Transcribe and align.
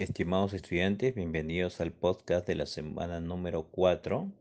Estimados 0.00 0.54
estudiantes, 0.54 1.14
bienvenidos 1.14 1.78
al 1.82 1.92
podcast 1.92 2.46
de 2.46 2.54
la 2.54 2.64
semana 2.64 3.20
número 3.20 3.64
4, 3.64 4.32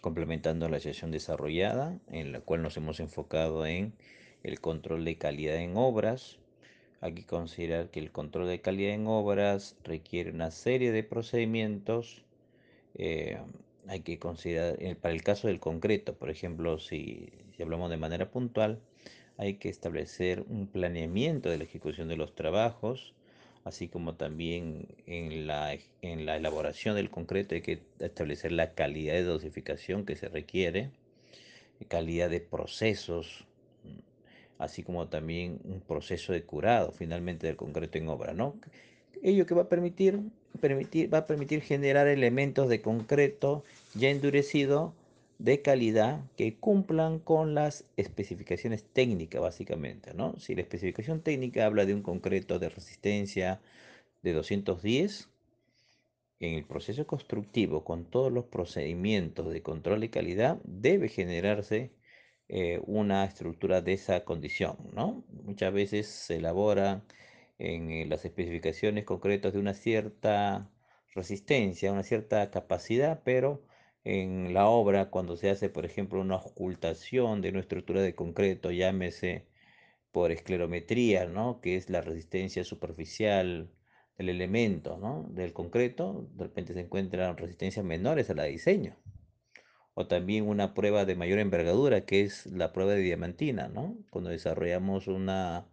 complementando 0.00 0.68
la 0.68 0.80
sesión 0.80 1.12
desarrollada, 1.12 1.96
en 2.10 2.32
la 2.32 2.40
cual 2.40 2.62
nos 2.62 2.76
hemos 2.76 2.98
enfocado 2.98 3.64
en 3.66 3.92
el 4.42 4.58
control 4.58 5.04
de 5.04 5.16
calidad 5.16 5.58
en 5.58 5.76
obras. 5.76 6.40
Aquí 7.00 7.22
considerar 7.22 7.90
que 7.90 8.00
el 8.00 8.10
control 8.10 8.48
de 8.48 8.60
calidad 8.60 8.92
en 8.92 9.06
obras 9.06 9.76
requiere 9.84 10.32
una 10.32 10.50
serie 10.50 10.90
de 10.90 11.04
procedimientos. 11.04 12.24
Eh, 12.96 13.38
hay 13.86 14.00
que 14.00 14.18
considerar, 14.18 14.74
eh, 14.82 14.96
para 14.96 15.14
el 15.14 15.22
caso 15.22 15.46
del 15.46 15.60
concreto, 15.60 16.16
por 16.16 16.30
ejemplo, 16.30 16.80
si, 16.80 17.28
si 17.56 17.62
hablamos 17.62 17.90
de 17.90 17.96
manera 17.96 18.32
puntual, 18.32 18.80
hay 19.36 19.54
que 19.54 19.68
establecer 19.68 20.44
un 20.48 20.66
planeamiento 20.66 21.48
de 21.48 21.58
la 21.58 21.64
ejecución 21.64 22.08
de 22.08 22.16
los 22.16 22.34
trabajos, 22.34 23.14
así 23.64 23.88
como 23.88 24.14
también 24.14 24.86
en 25.06 25.46
la, 25.46 25.76
en 26.02 26.26
la 26.26 26.36
elaboración 26.36 26.96
del 26.96 27.10
concreto 27.10 27.54
hay 27.54 27.62
que 27.62 27.80
establecer 27.98 28.52
la 28.52 28.72
calidad 28.72 29.14
de 29.14 29.24
dosificación 29.24 30.06
que 30.06 30.16
se 30.16 30.28
requiere, 30.28 30.90
calidad 31.88 32.30
de 32.30 32.40
procesos, 32.40 33.46
así 34.58 34.82
como 34.82 35.08
también 35.08 35.60
un 35.64 35.80
proceso 35.80 36.32
de 36.32 36.42
curado 36.42 36.92
finalmente 36.92 37.46
del 37.46 37.56
concreto 37.56 37.98
en 37.98 38.08
obra, 38.08 38.32
¿no? 38.32 38.54
Ello 39.22 39.46
que 39.46 39.54
va 39.54 39.62
a 39.62 39.68
permitir, 39.68 40.20
permitir, 40.60 41.12
va 41.12 41.18
a 41.18 41.26
permitir 41.26 41.60
generar 41.60 42.08
elementos 42.08 42.68
de 42.68 42.80
concreto 42.80 43.64
ya 43.94 44.08
endurecido 44.08 44.94
de 45.40 45.62
calidad 45.62 46.20
que 46.36 46.58
cumplan 46.58 47.18
con 47.18 47.54
las 47.54 47.86
especificaciones 47.96 48.84
técnicas 48.92 49.40
básicamente, 49.40 50.12
¿no? 50.12 50.38
Si 50.38 50.54
la 50.54 50.60
especificación 50.60 51.22
técnica 51.22 51.64
habla 51.64 51.86
de 51.86 51.94
un 51.94 52.02
concreto 52.02 52.58
de 52.58 52.68
resistencia 52.68 53.62
de 54.22 54.34
210, 54.34 55.30
en 56.40 56.54
el 56.54 56.64
proceso 56.64 57.06
constructivo, 57.06 57.84
con 57.84 58.04
todos 58.04 58.30
los 58.30 58.44
procedimientos 58.46 59.50
de 59.52 59.62
control 59.62 60.00
de 60.00 60.10
calidad, 60.10 60.58
debe 60.64 61.08
generarse 61.08 61.90
eh, 62.48 62.80
una 62.84 63.24
estructura 63.24 63.80
de 63.80 63.94
esa 63.94 64.24
condición, 64.24 64.76
¿no? 64.92 65.24
Muchas 65.44 65.72
veces 65.72 66.06
se 66.08 66.36
elabora 66.36 67.02
en 67.58 67.90
eh, 67.90 68.06
las 68.06 68.24
especificaciones 68.26 69.04
concretas 69.04 69.54
de 69.54 69.58
una 69.58 69.74
cierta 69.74 70.70
resistencia, 71.14 71.92
una 71.92 72.02
cierta 72.02 72.50
capacidad, 72.50 73.22
pero 73.24 73.62
en 74.04 74.54
la 74.54 74.66
obra, 74.66 75.10
cuando 75.10 75.36
se 75.36 75.50
hace, 75.50 75.68
por 75.68 75.84
ejemplo, 75.84 76.20
una 76.20 76.36
ocultación 76.36 77.42
de 77.42 77.50
una 77.50 77.60
estructura 77.60 78.02
de 78.02 78.14
concreto, 78.14 78.70
llámese 78.70 79.46
por 80.12 80.32
esclerometría, 80.32 81.26
¿no? 81.26 81.60
que 81.60 81.76
es 81.76 81.90
la 81.90 82.00
resistencia 82.00 82.64
superficial 82.64 83.70
del 84.18 84.28
elemento, 84.30 84.98
¿no? 84.98 85.26
del 85.30 85.52
concreto, 85.52 86.28
de 86.34 86.44
repente 86.44 86.74
se 86.74 86.80
encuentran 86.80 87.36
resistencias 87.36 87.84
menores 87.84 88.30
a 88.30 88.34
la 88.34 88.44
diseño. 88.44 88.96
O 89.94 90.06
también 90.06 90.48
una 90.48 90.72
prueba 90.74 91.04
de 91.04 91.16
mayor 91.16 91.38
envergadura, 91.38 92.06
que 92.06 92.22
es 92.22 92.46
la 92.46 92.72
prueba 92.72 92.92
de 92.92 93.02
diamantina, 93.02 93.68
¿no? 93.68 93.98
Cuando 94.10 94.30
desarrollamos 94.30 95.08
una, 95.08 95.66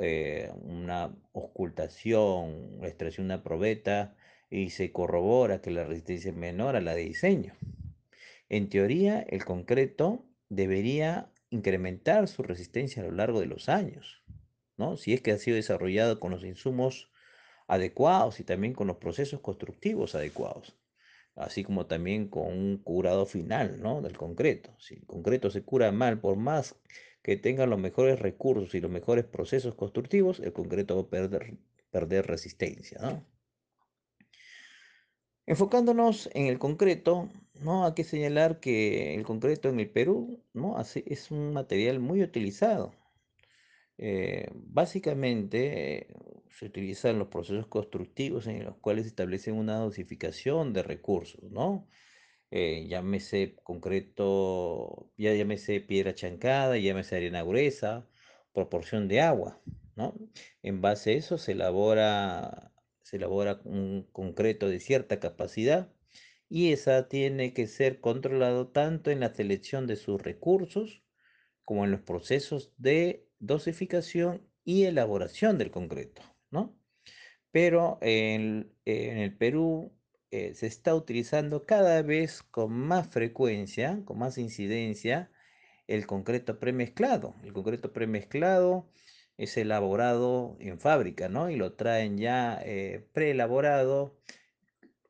eh, 0.00 0.50
una 0.62 1.14
ocultación, 1.32 2.78
extracción 2.82 3.28
de 3.28 3.34
una 3.34 3.42
probeta 3.42 4.16
y 4.50 4.70
se 4.70 4.92
corrobora 4.92 5.60
que 5.60 5.70
la 5.70 5.84
resistencia 5.84 6.30
es 6.30 6.36
menor 6.36 6.76
a 6.76 6.80
la 6.80 6.94
de 6.94 7.04
diseño. 7.04 7.54
En 8.48 8.68
teoría, 8.68 9.20
el 9.20 9.44
concreto 9.44 10.24
debería 10.48 11.30
incrementar 11.50 12.28
su 12.28 12.42
resistencia 12.42 13.02
a 13.02 13.06
lo 13.06 13.12
largo 13.12 13.40
de 13.40 13.46
los 13.46 13.68
años, 13.68 14.22
¿no? 14.76 14.96
Si 14.96 15.12
es 15.12 15.20
que 15.20 15.32
ha 15.32 15.38
sido 15.38 15.56
desarrollado 15.56 16.18
con 16.20 16.30
los 16.30 16.44
insumos 16.44 17.10
adecuados 17.66 18.40
y 18.40 18.44
también 18.44 18.72
con 18.72 18.86
los 18.86 18.96
procesos 18.96 19.40
constructivos 19.40 20.14
adecuados, 20.14 20.76
así 21.36 21.62
como 21.62 21.86
también 21.86 22.28
con 22.28 22.46
un 22.46 22.78
curado 22.78 23.26
final, 23.26 23.80
¿no? 23.80 24.00
Del 24.00 24.16
concreto. 24.16 24.74
Si 24.78 24.94
el 24.94 25.06
concreto 25.06 25.50
se 25.50 25.62
cura 25.62 25.92
mal, 25.92 26.20
por 26.20 26.36
más 26.36 26.74
que 27.22 27.36
tenga 27.36 27.66
los 27.66 27.78
mejores 27.78 28.18
recursos 28.18 28.74
y 28.74 28.80
los 28.80 28.90
mejores 28.90 29.24
procesos 29.24 29.74
constructivos, 29.74 30.40
el 30.40 30.52
concreto 30.54 30.96
va 30.96 31.02
a 31.02 31.30
perder, 31.90 32.26
resistencia. 32.26 32.98
Enfocándonos 35.48 36.28
en 36.34 36.44
el 36.44 36.58
concreto, 36.58 37.30
¿no? 37.62 37.86
Hay 37.86 37.94
que 37.94 38.04
señalar 38.04 38.60
que 38.60 39.14
el 39.14 39.24
concreto 39.24 39.70
en 39.70 39.80
el 39.80 39.88
Perú, 39.88 40.44
¿no? 40.52 40.76
es 40.78 41.30
un 41.30 41.54
material 41.54 42.00
muy 42.00 42.22
utilizado. 42.22 42.92
Eh, 43.96 44.50
básicamente 44.52 46.06
se 46.50 46.66
utilizan 46.66 47.18
los 47.18 47.28
procesos 47.28 47.66
constructivos 47.66 48.46
en 48.46 48.62
los 48.62 48.76
cuales 48.76 49.04
se 49.04 49.08
establece 49.08 49.50
una 49.50 49.78
dosificación 49.78 50.74
de 50.74 50.82
recursos, 50.82 51.42
¿no? 51.50 51.88
Eh, 52.50 52.86
llámese 52.86 53.56
concreto, 53.62 55.10
ya 55.16 55.32
llámese 55.32 55.80
piedra 55.80 56.14
chancada, 56.14 56.76
llámese 56.76 57.16
arena 57.16 57.42
gruesa, 57.42 58.06
proporción 58.52 59.08
de 59.08 59.22
agua, 59.22 59.62
¿no? 59.96 60.14
En 60.62 60.82
base 60.82 61.12
a 61.12 61.14
eso 61.14 61.38
se 61.38 61.52
elabora 61.52 62.70
se 63.08 63.16
elabora 63.16 63.62
un 63.64 64.02
concreto 64.12 64.68
de 64.68 64.80
cierta 64.80 65.18
capacidad 65.18 65.90
y 66.50 66.72
esa 66.72 67.08
tiene 67.08 67.54
que 67.54 67.66
ser 67.66 68.00
controlado 68.00 68.68
tanto 68.68 69.10
en 69.10 69.20
la 69.20 69.34
selección 69.34 69.86
de 69.86 69.96
sus 69.96 70.20
recursos 70.20 71.02
como 71.64 71.86
en 71.86 71.90
los 71.90 72.02
procesos 72.02 72.74
de 72.76 73.26
dosificación 73.38 74.46
y 74.62 74.84
elaboración 74.84 75.56
del 75.56 75.70
concreto, 75.70 76.20
¿no? 76.50 76.78
Pero 77.50 77.98
en, 78.02 78.74
el 78.84 79.34
Perú 79.38 79.96
eh, 80.30 80.52
se 80.52 80.66
está 80.66 80.94
utilizando 80.94 81.64
cada 81.64 82.02
vez 82.02 82.42
con 82.42 82.72
más 82.72 83.08
frecuencia, 83.08 84.02
con 84.04 84.18
más 84.18 84.36
incidencia, 84.36 85.30
el 85.86 86.06
concreto 86.06 86.58
premezclado. 86.58 87.34
El 87.42 87.54
concreto 87.54 87.90
premezclado 87.94 88.90
es 89.38 89.56
elaborado 89.56 90.56
en 90.60 90.78
fábrica, 90.80 91.28
¿no? 91.28 91.50
Y 91.50 91.56
lo 91.56 91.74
traen 91.74 92.18
ya 92.18 92.60
eh, 92.64 93.06
preelaborado. 93.12 94.18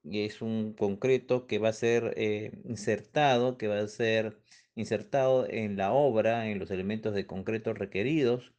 Es 0.05 0.43
un 0.43 0.75
concreto 0.75 1.47
que 1.47 1.59
va 1.59 1.71
a 1.71 1.72
ser 1.72 2.15
eh, 2.16 2.53
insertado, 2.65 3.59
que 3.59 3.69
va 3.69 3.81
a 3.81 3.88
ser 3.88 4.38
insertado 4.75 5.49
en 5.49 5.77
la 5.77 5.93
obra, 5.93 6.49
en 6.49 6.59
los 6.59 6.71
elementos 6.71 7.15
de 7.15 7.27
concreto 7.27 7.75
requeridos 7.75 8.53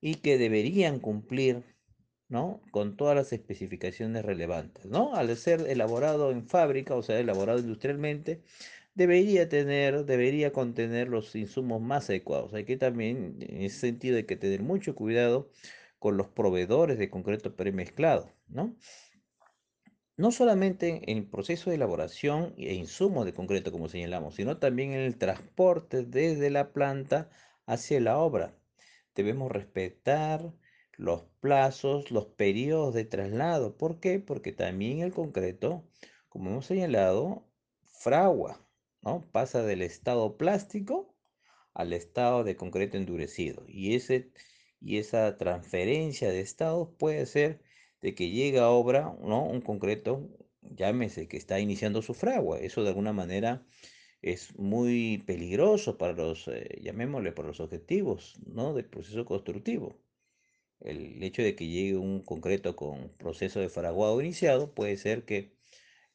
y 0.00 0.16
que 0.16 0.38
deberían 0.38 1.00
cumplir, 1.00 1.64
¿no? 2.28 2.62
Con 2.70 2.96
todas 2.96 3.16
las 3.16 3.32
especificaciones 3.32 4.24
relevantes, 4.24 4.86
¿no? 4.86 5.14
Al 5.14 5.36
ser 5.36 5.62
elaborado 5.68 6.30
en 6.30 6.48
fábrica, 6.48 6.94
o 6.94 7.02
sea, 7.02 7.18
elaborado 7.18 7.58
industrialmente, 7.58 8.42
debería 8.96 9.48
tener, 9.48 10.06
debería 10.06 10.52
contener 10.52 11.08
los 11.08 11.36
insumos 11.36 11.80
más 11.80 12.08
adecuados. 12.10 12.54
Hay 12.54 12.64
que 12.64 12.76
también, 12.76 13.36
en 13.40 13.62
ese 13.62 13.78
sentido, 13.78 14.16
hay 14.16 14.24
que 14.24 14.36
tener 14.36 14.62
mucho 14.62 14.94
cuidado 14.96 15.50
con 15.98 16.16
los 16.16 16.28
proveedores 16.28 16.98
de 16.98 17.10
concreto 17.10 17.54
premezclado, 17.56 18.32
¿no? 18.48 18.74
No 20.16 20.32
solamente 20.32 21.02
en 21.10 21.18
el 21.18 21.26
proceso 21.28 21.68
de 21.68 21.76
elaboración 21.76 22.54
e 22.56 22.74
insumos 22.74 23.26
de 23.26 23.34
concreto, 23.34 23.70
como 23.70 23.88
señalamos, 23.88 24.34
sino 24.34 24.58
también 24.58 24.92
en 24.92 25.00
el 25.00 25.18
transporte 25.18 26.02
desde 26.02 26.48
la 26.48 26.72
planta 26.72 27.28
hacia 27.66 28.00
la 28.00 28.16
obra. 28.18 28.58
Debemos 29.14 29.52
respetar 29.52 30.54
los 30.92 31.24
plazos, 31.40 32.10
los 32.10 32.26
periodos 32.26 32.94
de 32.94 33.04
traslado. 33.04 33.76
¿Por 33.76 34.00
qué? 34.00 34.18
Porque 34.20 34.52
también 34.52 35.00
el 35.00 35.12
concreto, 35.12 35.84
como 36.30 36.48
hemos 36.48 36.64
señalado, 36.64 37.46
fragua, 37.82 38.65
Pasa 39.32 39.62
del 39.62 39.82
estado 39.82 40.36
plástico 40.36 41.14
al 41.74 41.92
estado 41.92 42.42
de 42.42 42.56
concreto 42.56 42.96
endurecido. 42.96 43.64
Y, 43.68 43.94
ese, 43.94 44.32
y 44.80 44.98
esa 44.98 45.36
transferencia 45.36 46.30
de 46.30 46.40
estados 46.40 46.88
puede 46.98 47.26
ser 47.26 47.62
de 48.02 48.14
que 48.16 48.30
llega 48.30 48.64
a 48.64 48.70
obra, 48.70 49.16
¿no? 49.20 49.44
Un 49.44 49.60
concreto, 49.60 50.28
llámese, 50.62 51.28
que 51.28 51.36
está 51.36 51.60
iniciando 51.60 52.02
su 52.02 52.14
fragua. 52.14 52.58
Eso 52.58 52.82
de 52.82 52.88
alguna 52.88 53.12
manera 53.12 53.64
es 54.22 54.58
muy 54.58 55.22
peligroso 55.26 55.98
para 55.98 56.12
los, 56.12 56.48
eh, 56.48 56.80
llamémosle, 56.82 57.30
para 57.32 57.48
los 57.48 57.60
objetivos, 57.60 58.40
¿no? 58.44 58.74
Del 58.74 58.86
proceso 58.86 59.24
constructivo. 59.24 60.00
El 60.80 61.22
hecho 61.22 61.42
de 61.42 61.54
que 61.54 61.68
llegue 61.68 61.96
un 61.96 62.22
concreto 62.22 62.76
con 62.76 63.10
proceso 63.18 63.60
de 63.60 63.68
fraguado 63.68 64.20
iniciado 64.20 64.74
puede 64.74 64.96
ser 64.96 65.24
que 65.24 65.55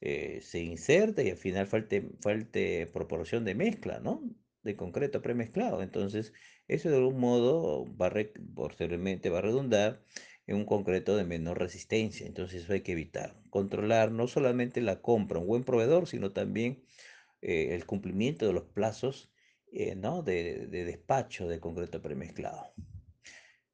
eh, 0.04 0.40
se 0.42 0.60
inserta 0.60 1.22
y 1.22 1.30
al 1.30 1.36
final 1.36 1.68
falte, 1.68 2.86
proporción 2.92 3.44
de 3.44 3.54
mezcla, 3.54 4.00
¿no? 4.00 4.20
De 4.64 4.74
concreto 4.74 5.22
premezclado. 5.22 5.80
Entonces, 5.80 6.32
eso 6.66 6.90
de 6.90 6.96
algún 6.96 7.20
modo 7.20 7.86
va 7.96 8.12
posteriormente 8.52 9.30
va 9.30 9.38
a 9.38 9.42
redundar 9.42 10.02
en 10.48 10.56
un 10.56 10.64
concreto 10.66 11.16
de 11.16 11.22
menor 11.22 11.60
resistencia. 11.60 12.26
Entonces, 12.26 12.64
eso 12.64 12.72
hay 12.72 12.80
que 12.80 12.92
evitar. 12.92 13.40
Controlar 13.48 14.10
no 14.10 14.26
solamente 14.26 14.80
la 14.80 15.00
compra, 15.00 15.38
un 15.38 15.46
buen 15.46 15.62
proveedor, 15.62 16.08
sino 16.08 16.32
también 16.32 16.82
eh, 17.40 17.74
el 17.76 17.86
cumplimiento 17.86 18.44
de 18.44 18.54
los 18.54 18.64
plazos 18.64 19.32
eh, 19.70 19.94
¿no? 19.94 20.24
de 20.24 20.66
despacho 20.66 21.46
de 21.46 21.60
concreto 21.60 22.02
premezclado. 22.02 22.74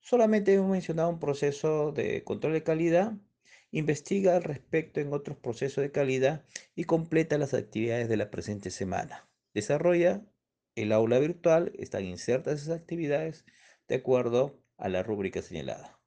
Solamente 0.01 0.53
hemos 0.53 0.71
mencionado 0.71 1.09
un 1.09 1.21
proceso 1.21 1.93
de 1.93 2.23
control 2.23 2.53
de 2.53 2.63
calidad 2.63 3.15
Investiga 3.71 4.37
al 4.37 4.45
respecto 4.45 5.01
en 5.01 5.13
otros 5.13 5.37
procesos 5.37 5.83
de 5.83 5.93
calidad 5.93 6.45
y 6.75 6.85
completa 6.85 7.37
las 7.37 7.53
actividades 7.53 8.09
de 8.09 8.17
la 8.17 8.31
presente 8.31 8.71
semana. 8.71 9.29
Desarrolla 9.53 10.25
el 10.75 10.93
aula 10.93 11.19
virtual, 11.19 11.73
están 11.79 12.05
insertas 12.05 12.63
esas 12.63 12.79
actividades 12.79 13.45
de 13.89 13.97
acuerdo 13.97 14.63
a 14.77 14.89
la 14.89 15.03
rúbrica 15.03 15.43
señalada. 15.43 16.01